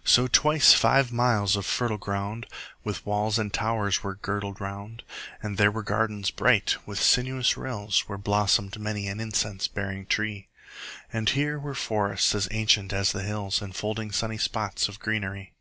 So 0.10 0.26
twice 0.26 0.74
five 0.74 1.10
miles 1.10 1.56
of 1.56 1.64
fertile 1.64 1.96
ground 1.96 2.44
With 2.84 3.06
walls 3.06 3.38
and 3.38 3.50
towers 3.50 4.02
were 4.02 4.14
girdled 4.14 4.60
round: 4.60 5.02
And 5.42 5.56
there 5.56 5.70
were 5.70 5.82
gardens 5.82 6.30
bright 6.30 6.76
with 6.84 7.00
sinuous 7.00 7.56
rills 7.56 8.00
Where 8.06 8.18
blossom'd 8.18 8.78
many 8.78 9.08
an 9.08 9.20
incense 9.20 9.68
bearing 9.68 10.04
tree; 10.04 10.48
And 11.10 11.30
here 11.30 11.58
were 11.58 11.72
forests 11.74 12.46
ancient 12.50 12.92
as 12.92 13.12
the 13.12 13.22
hills, 13.22 13.60
10 13.60 13.68
Enfolding 13.68 14.12
sunny 14.12 14.36
spots 14.36 14.86
of 14.86 14.98
greenery. 15.00 15.54